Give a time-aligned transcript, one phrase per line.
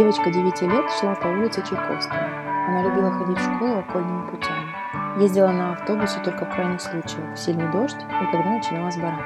[0.00, 2.24] Девочка 9 лет шла по улице Чайковского.
[2.68, 5.22] Она любила ходить в школу окольными путями.
[5.22, 9.22] Ездила на автобусе только в крайних случаях, в сильный дождь и когда начиналась бара.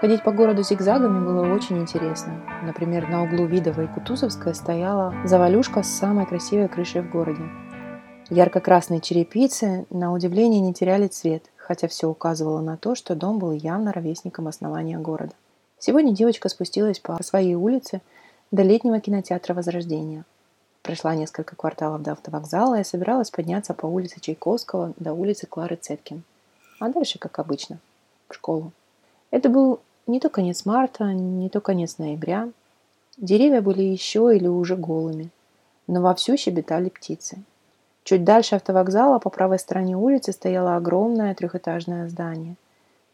[0.00, 2.40] Ходить по городу зигзагами было очень интересно.
[2.62, 7.42] Например, на углу Видова и Кутузовская стояла завалюшка с самой красивой крышей в городе.
[8.30, 13.52] Ярко-красные черепицы, на удивление, не теряли цвет, хотя все указывало на то, что дом был
[13.52, 15.34] явно ровесником основания города.
[15.78, 18.00] Сегодня девочка спустилась по своей улице
[18.50, 20.24] до летнего кинотеатра Возрождения.
[20.82, 26.24] Прошла несколько кварталов до автовокзала и собиралась подняться по улице Чайковского до улицы Клары Цеткин.
[26.80, 27.78] А дальше, как обычно,
[28.28, 28.72] в школу.
[29.30, 32.48] Это был не то конец марта, не то конец ноября.
[33.18, 35.28] Деревья были еще или уже голыми,
[35.86, 37.38] но вовсю щебетали птицы.
[38.02, 42.56] Чуть дальше автовокзала по правой стороне улицы стояло огромное трехэтажное здание.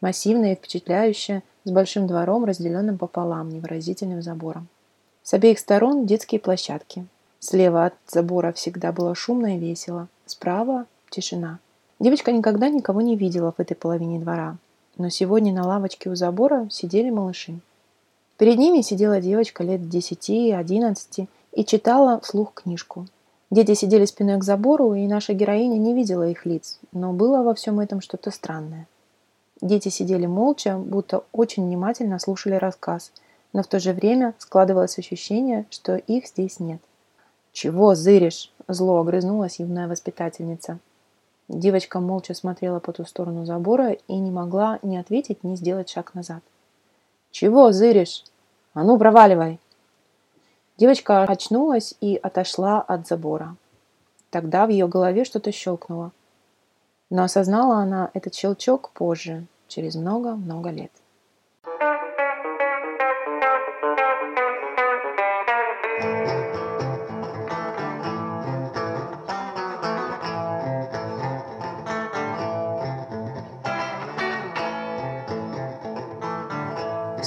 [0.01, 4.67] Массивное и впечатляющее, с большим двором, разделенным пополам невыразительным забором.
[5.27, 7.05] С обеих сторон детские площадки.
[7.41, 10.07] Слева от забора всегда было шумно и весело.
[10.25, 11.59] Справа– тишина.
[11.99, 14.55] Девочка никогда никого не видела в этой половине двора.
[14.97, 17.59] Но сегодня на лавочке у забора сидели малыши.
[18.37, 23.05] Перед ними сидела девочка лет 10-11 и читала вслух книжку.
[23.51, 27.53] Дети сидели спиной к забору, и наша героиня не видела их лиц, но было во
[27.53, 28.87] всем этом что-то странное.
[29.59, 33.11] Дети сидели молча, будто очень внимательно слушали рассказ–
[33.57, 36.79] но в то же время складывалось ощущение, что их здесь нет.
[37.53, 40.77] «Чего зыришь?»– зло огрызнулась юная воспитательница.
[41.47, 46.13] Девочка молча смотрела по ту сторону забора и не могла ни ответить, ни сделать шаг
[46.13, 46.43] назад.
[47.31, 48.25] «Чего зыришь?
[48.75, 49.59] А ну, проваливай!»
[50.77, 53.55] Девочка очнулась и отошла от забора.
[54.29, 56.11] Тогда в ее голове что-то щелкнуло.
[57.09, 60.91] Но осознала она этот щелчок позже, через много-много лет.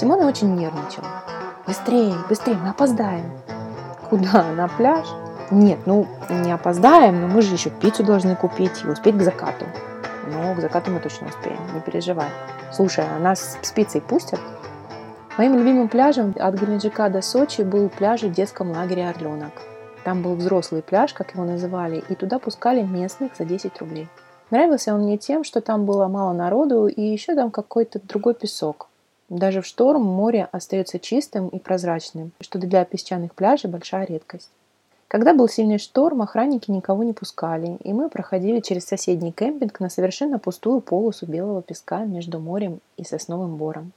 [0.00, 1.06] Симона очень нервничала.
[1.66, 3.33] Быстрее, быстрее, мы опоздаем.
[4.09, 4.44] Куда?
[4.56, 5.06] На пляж?
[5.50, 9.66] Нет, ну не опоздаем, но мы же еще пиццу должны купить и успеть к закату.
[10.33, 12.31] Ну, к закату мы точно успеем, не переживай.
[12.72, 14.41] Слушай, а нас пиццей пустят?
[15.37, 19.53] Моим любимым пляжем от Геленджика до Сочи был пляж в детском лагере «Орленок».
[20.03, 24.09] Там был взрослый пляж, как его называли, и туда пускали местных за 10 рублей.
[24.50, 28.90] Нравился он мне тем, что там было мало народу и еще там какой-то другой песок.
[29.31, 34.51] Даже в шторм море остается чистым и прозрачным, что для песчаных пляжей большая редкость.
[35.07, 39.89] Когда был сильный шторм, охранники никого не пускали, и мы проходили через соседний кемпинг на
[39.89, 43.93] совершенно пустую полосу белого песка между морем и сосновым бором.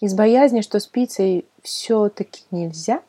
[0.00, 3.02] Из боязни, что с пиццей все-таки нельзя,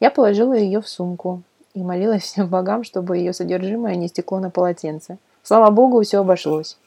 [0.00, 1.42] я положила ее в сумку
[1.74, 5.18] и молилась всем богам, чтобы ее содержимое не стекло на полотенце.
[5.42, 6.78] Слава богу, все обошлось.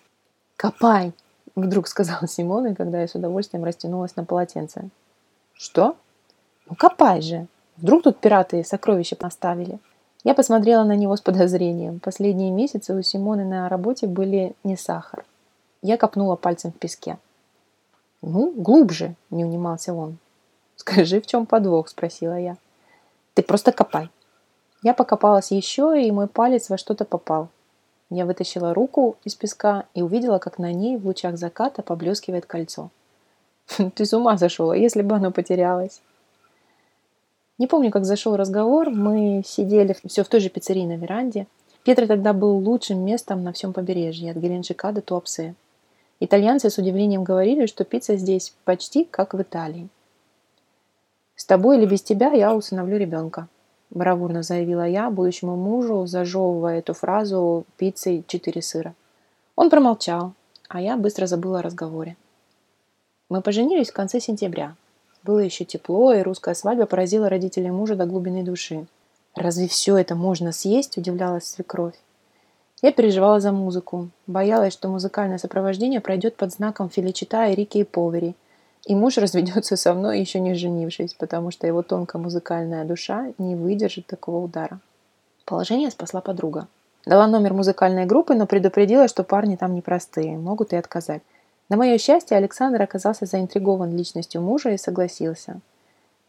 [0.55, 1.13] «Копай!»
[1.55, 4.89] Вдруг сказала Симона, когда я с удовольствием растянулась на полотенце.
[5.53, 5.95] Что?
[6.67, 7.47] Ну копай же.
[7.77, 9.79] Вдруг тут пираты сокровища поставили.
[10.23, 11.99] Я посмотрела на него с подозрением.
[11.99, 15.25] Последние месяцы у Симоны на работе были не сахар.
[15.81, 17.17] Я копнула пальцем в песке.
[18.21, 20.17] «Ну, глубже»,— не унимался он.
[20.77, 22.55] «Скажи, в чем подвох?»— спросила я.
[23.33, 24.09] «Ты просто копай».
[24.81, 27.49] Я покопалась еще, и мой палец во что-то попал.
[28.13, 32.91] Я вытащила руку из песка и увидела, как на ней в лучах заката поблескивает кольцо.
[33.95, 35.99] Ты с ума сошла, если бы оно потерялось.
[37.57, 38.91] Не помню, как зашел разговор.
[38.91, 41.47] Мы сидели все в той же пиццерии на веранде.
[41.83, 45.55] Петра тогда был лучшим местом на всем побережье, от Геленджика до Туапсе.
[46.19, 49.87] Итальянцы с удивлением говорили, что пицца здесь почти как в Италии.
[51.35, 53.47] С тобой или без тебя я усыновлю ребенка
[53.93, 58.93] бравурно заявила я будущему мужу, зажевывая эту фразу пиццей четыре сыра.
[59.55, 60.33] Он промолчал,
[60.67, 62.17] а я быстро забыла о разговоре.
[63.29, 64.75] Мы поженились в конце сентября.
[65.23, 68.85] Было еще тепло, и русская свадьба поразила родителей мужа до глубины души.
[69.35, 71.95] «Разве все это можно съесть?»– удивлялась свекровь.
[72.81, 77.83] Я переживала за музыку, боялась, что музыкальное сопровождение пройдет под знаком Филичита и Рики и
[77.85, 78.35] Повери,
[78.85, 83.55] и муж разведется со мной, еще не женившись, потому что его тонкая музыкальная душа не
[83.55, 84.79] выдержит такого удара.
[85.45, 86.67] Положение спасла подруга.
[87.05, 91.21] Дала номер музыкальной группы, но предупредила, что парни там непростые, могут и отказать.
[91.67, 95.59] На мое счастье, Александр оказался заинтригован личностью мужа и согласился.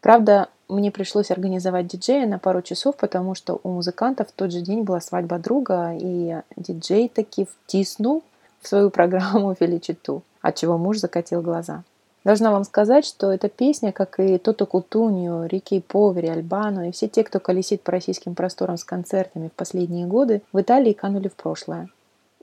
[0.01, 4.61] Правда, мне пришлось организовать диджея на пару часов, потому что у музыкантов в тот же
[4.61, 8.23] день была свадьба друга, и диджей таки втиснул
[8.61, 11.83] в свою программу Феличиту, от чего муж закатил глаза.
[12.25, 17.07] Должна вам сказать, что эта песня, как и Тото Кутуньо, Рики Повери, Альбано и все
[17.07, 21.35] те, кто колесит по российским просторам с концертами в последние годы, в Италии канули в
[21.35, 21.87] прошлое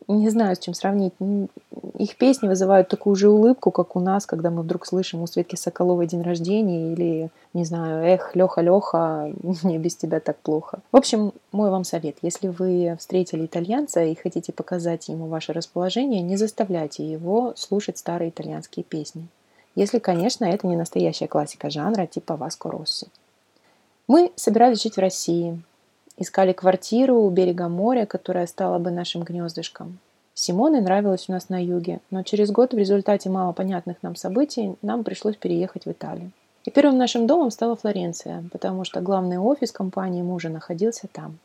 [0.08, 1.12] не знаю, с чем сравнить.
[1.98, 5.56] Их песни вызывают такую же улыбку, как у нас, когда мы вдруг слышим у Светки
[5.56, 9.32] Соколовой день рождения или, не знаю, эх, Леха, Леха,
[9.62, 10.80] мне без тебя так плохо.
[10.90, 12.16] В общем, мой вам совет.
[12.22, 18.30] Если вы встретили итальянца и хотите показать ему ваше расположение, не заставляйте его слушать старые
[18.30, 19.28] итальянские песни.
[19.74, 23.06] Если, конечно, это не настоящая классика жанра типа Васко Росси.
[24.06, 25.62] Мы собирались жить в России,
[26.18, 29.98] Искали квартиру у берега моря, которая стала бы нашим гнездышком.
[30.34, 34.76] Симоне нравилось у нас на юге, но через год в результате мало понятных нам событий
[34.82, 36.30] нам пришлось переехать в Италию.
[36.64, 41.38] И первым нашим домом стала Флоренция, потому что главный офис компании мужа находился там.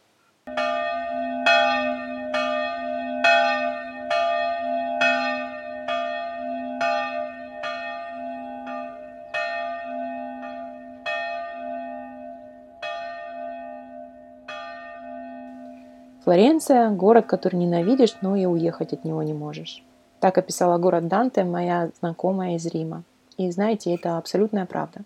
[16.28, 19.82] Флоренция– город, который ненавидишь, но и уехать от него не можешь.
[20.20, 23.04] Так описала город Данте моя знакомая из Рима.
[23.38, 25.04] И знаете, это абсолютная правда.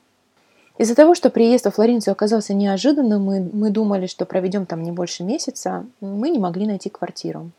[0.80, 4.92] Из-за того, что приезд во Флоренцию оказался неожиданным, мы, мы думали, что проведем там не
[4.92, 7.52] больше месяца, мы не могли найти квартиру.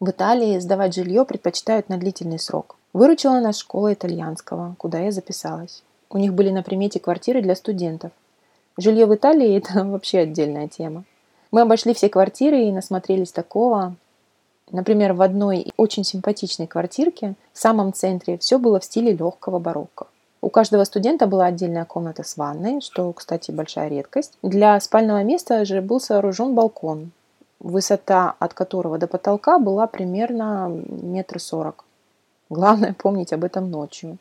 [0.00, 2.76] В Италии сдавать жилье предпочитают на длительный срок.
[2.92, 5.82] Выручила нас школа итальянского, куда я записалась.
[6.10, 8.12] У них были на примете квартиры для студентов.
[8.76, 11.04] Жилье в Италии– это вообще отдельная тема.
[11.50, 13.94] Мы обошли все квартиры и насмотрелись такого.
[14.70, 20.06] Например, в одной очень симпатичной квартирке в самом центре все было в стиле легкого барокко.
[20.40, 24.38] У каждого студента была отдельная комната с ванной, что, кстати, большая редкость.
[24.42, 27.10] Для спального места же был сооружен балкон,
[27.58, 31.84] высота от которого до потолка была примерно метр сорок.
[32.50, 34.18] Главное помнить об этом ночью.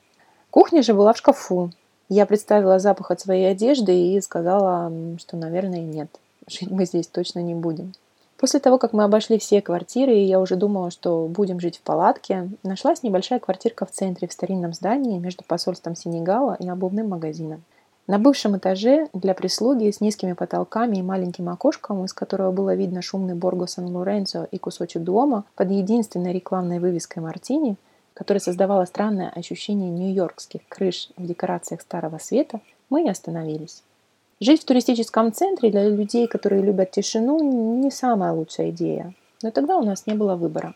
[0.50, 1.72] Кухня же была в шкафу.
[2.10, 6.10] Я представила запах от своей одежды и сказала, что, наверное, нет.
[6.48, 7.94] Жить мы здесь точно не будем.
[8.38, 11.82] После того, как мы обошли все квартиры, и я уже думала, что будем жить в
[11.82, 17.64] палатке, нашлась небольшая квартирка в центре в старинном здании между посольством Сенегала и обувным магазином.
[18.06, 23.02] На бывшем этаже для прислуги с низкими потолками и маленьким окошком, из которого было видно
[23.02, 27.76] шумный Борго Сан-Лоренцо и кусочек дома, под единственной рекламной вывеской Мартини,
[28.14, 33.84] которая создавала странное ощущение нью-йоркских крыш в декорациях Старого Света, мы и остановились.
[34.40, 39.14] Жить в туристическом центре для людей, которые любят тишину, не самая лучшая идея.
[39.42, 40.76] Но тогда у нас не было выбора.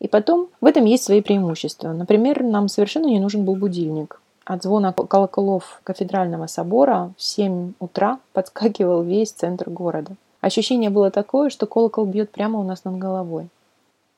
[0.00, 1.92] И потом, в этом есть свои преимущества.
[1.92, 4.20] Например, нам совершенно не нужен был будильник.
[4.44, 10.16] От звона колоколов кафедрального собора в 7 утра подскакивал весь центр города.
[10.40, 13.48] Ощущение было такое, что колокол бьет прямо у нас над головой.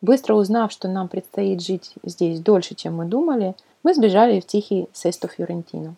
[0.00, 4.88] Быстро узнав, что нам предстоит жить здесь дольше, чем мы думали, мы сбежали в тихий
[4.92, 5.94] Сесто Фьорентино.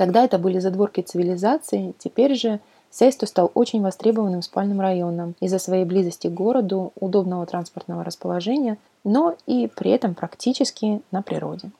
[0.00, 5.84] Тогда это были задворки цивилизации, теперь же Сейсто стал очень востребованным спальным районом из-за своей
[5.84, 11.70] близости к городу, удобного транспортного расположения, но и при этом практически на природе.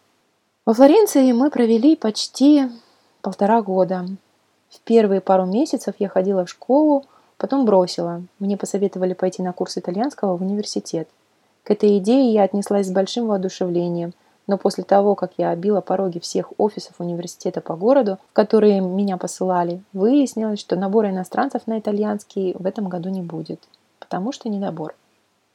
[0.66, 2.68] Во Флоренции мы провели почти
[3.22, 4.04] полтора года.
[4.68, 7.06] В первые пару месяцев я ходила в школу,
[7.38, 8.20] потом бросила.
[8.38, 11.08] Мне посоветовали пойти на курс итальянского в университет.
[11.64, 14.12] К этой идее я отнеслась с большим воодушевлением–
[14.50, 19.16] но после того, как я обила пороги всех офисов университета по городу, в которые меня
[19.16, 23.60] посылали, выяснилось, что набора иностранцев на итальянский в этом году не будет,
[24.00, 24.96] потому что недобор.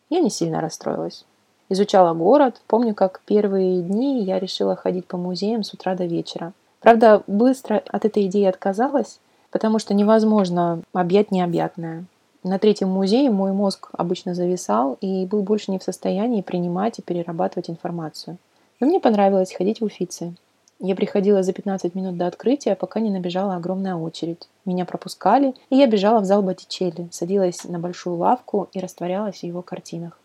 [0.10, 1.26] Я не сильно расстроилась.
[1.68, 2.62] Изучала город.
[2.68, 6.54] Помню, как первые дни я решила ходить по музеям с утра до вечера.
[6.80, 9.20] Правда, быстро от этой идеи отказалась,
[9.52, 12.06] потому что невозможно объять необъятное.
[12.44, 17.02] На третьем музее мой мозг обычно зависал и был больше не в состоянии принимать и
[17.02, 18.38] перерабатывать информацию.
[18.86, 20.36] Но мне понравилось ходить в Уфицы.
[20.78, 24.48] Я приходила за 15 минут до открытия, пока не набежала огромная очередь.
[24.64, 29.44] Меня пропускали, и я бежала в зал Боттичелли, садилась на большую лавку и растворялась в
[29.44, 30.20] его картинах.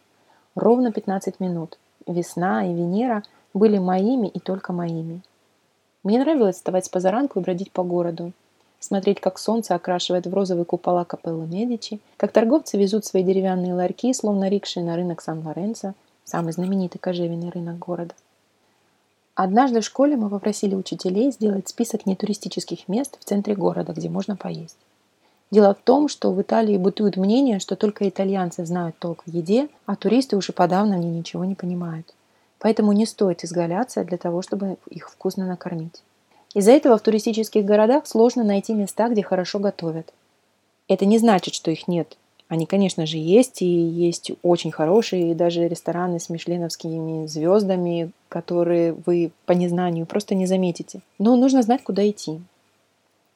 [0.55, 1.79] Ровно 15 минут.
[2.07, 3.23] Весна и Венера
[3.55, 5.23] были моими и только моими.
[6.03, 8.33] Мне нравилось вставать с позаранку и бродить по городу,
[8.79, 14.13] смотреть, как солнце окрашивает в розовый купола капеллы Медичи, как торговцы везут свои деревянные ларьки,
[14.13, 18.15] словно рикши на рынок Сан-Лоренцо, самый знаменитый кожевенный рынок города–
[19.43, 24.37] Однажды в школе мы попросили учителей сделать список нетуристических мест в центре города, где можно
[24.37, 24.77] поесть.
[25.51, 29.71] Дело в том, что в Италии бытует мнение, что только итальянцы знают толк в еде,
[29.87, 32.13] а туристы уже подавно в ничего не понимают.
[32.59, 36.03] Поэтому не стоит изгаляться для того, чтобы их вкусно накормить.
[36.53, 40.13] Из-за этого в туристических городах сложно найти места, где хорошо готовят.
[40.87, 42.19] Это не значит, что их нет.
[42.51, 48.93] Они, конечно же, есть, и есть очень хорошие, и даже рестораны с мишленовскими звездами, которые
[49.07, 51.01] вы по незнанию просто не заметите.
[51.21, 52.41] Но нужно знать, куда идти.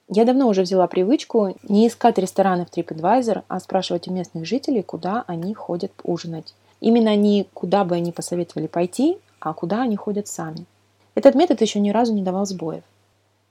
[0.08, 4.82] Я давно уже взяла привычку не искать рестораны в TripAdvisor, а спрашивать у местных жителей,
[4.82, 6.52] куда они ходят ужинать.
[6.80, 10.66] Именно не куда бы они посоветовали пойти, а куда они ходят сами.
[11.14, 12.82] Этот метод еще ни разу не давал сбоев.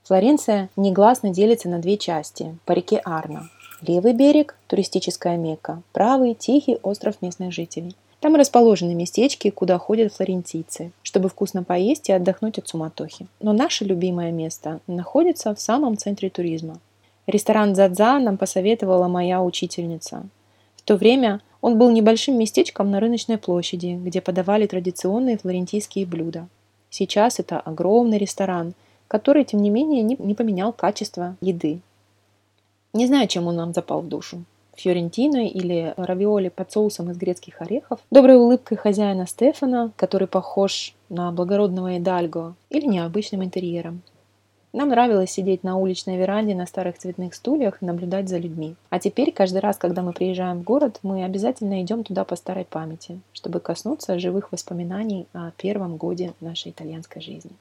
[0.03, 3.49] Флоренция негласно делится на две части по реке Арно.
[3.85, 7.97] Левый берег– туристическая Мекка, правый– тихий остров местных жителей.
[8.21, 13.27] Там расположены местечки, куда ходят флорентийцы, чтобы вкусно поесть и отдохнуть от суматохи.
[13.41, 16.79] Но наше любимое место находится в самом центре туризма.
[17.27, 20.23] Ресторан «Дзадза» нам посоветовала моя учительница.
[20.77, 26.47] В то время он был небольшим местечком на рыночной площади, где подавали традиционные флорентийские блюда.
[26.89, 28.75] Сейчас это огромный ресторан,
[29.09, 31.81] который, тем не менее, не поменял качество еды.
[32.93, 34.43] Не знаю, чем он нам запал в душу.
[34.75, 41.31] Фьорентино или равиоли под соусом из грецких орехов, доброй улыбкой хозяина Стефана, который похож на
[41.31, 44.01] благородного Эдальго, или необычным интерьером.
[44.73, 48.75] Нам нравилось сидеть на уличной веранде на старых цветных стульях и наблюдать за людьми.
[48.89, 52.65] А теперь, каждый раз, когда мы приезжаем в город, мы обязательно идем туда по старой
[52.65, 57.51] памяти, чтобы коснуться живых воспоминаний о первом годе нашей итальянской жизни.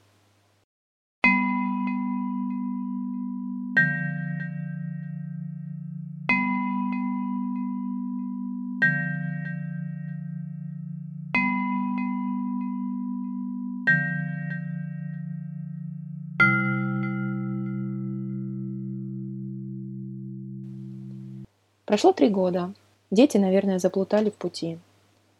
[21.93, 22.73] Прошло три года.
[23.11, 24.79] Дети, наверное, заплутали в пути.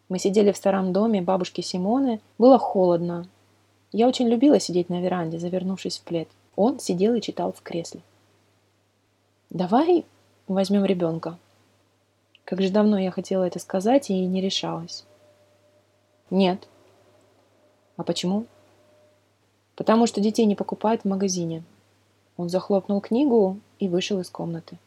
[0.07, 2.21] Мы сидели в старом доме бабушки Симоны.
[2.37, 3.27] Было холодно.
[3.91, 6.27] Я очень любила сидеть на веранде, завернувшись в плед.
[6.55, 8.01] Он сидел и читал в кресле.
[9.49, 10.05] «Давай
[10.47, 11.39] возьмем ребенка».
[12.45, 15.05] Как же давно я хотела это сказать и не решалась.
[16.29, 16.67] «Нет».
[17.97, 18.45] «А почему?»
[19.75, 21.63] «Потому что детей не покупают в магазине».
[22.37, 24.77] Он захлопнул книгу и вышел из комнаты.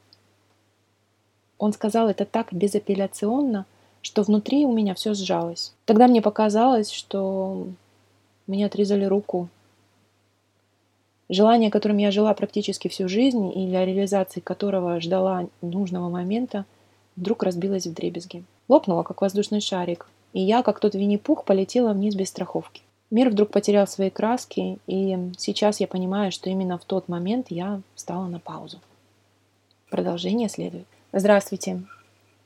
[1.58, 3.66] Он сказал это так безапелляционно,
[4.02, 5.72] что внутри у меня все сжалось.
[5.84, 7.66] Тогда мне показалось, что
[8.46, 9.48] мне отрезали руку.
[11.28, 16.64] Желание, которым я жила практически всю жизнь и для реализации которого ждала нужного момента,
[17.16, 18.44] вдруг разбилось в дребезги.
[18.68, 22.82] Лопнуло, как воздушный шарик, и я, как тот Винни-Пух, полетела вниз без страховки.
[23.10, 27.80] Мир вдруг потерял свои краски, и сейчас я понимаю, что именно в тот момент я
[27.94, 28.80] встала на паузу.
[29.90, 30.86] Продолжение следует.
[31.18, 31.80] Здравствуйте,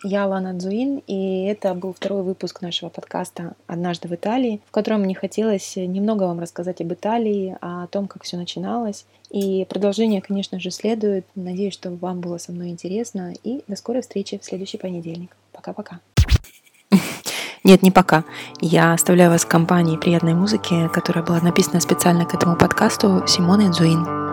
[0.05, 5.01] я Лана Дзуин, и это был второй выпуск нашего подкаста «Однажды в Италии», в котором
[5.01, 9.07] мне хотелось немного вам рассказать об Италии, о том, как все начиналось.
[9.29, 11.27] И продолжение, конечно же, следует.
[11.35, 13.35] Надеюсь, что вам было со мной интересно.
[13.43, 15.37] И до скорой встречи в следующий понедельник.
[15.51, 15.99] Пока-пока.
[17.65, 18.23] Нет, не пока.
[18.61, 23.71] Я оставляю вас в компании приятной музыки, которая была написана специально к этому подкасту Симоной
[23.71, 24.30] Дзуин.